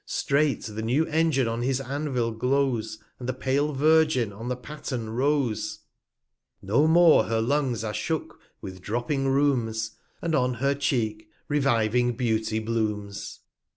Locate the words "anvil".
1.79-2.31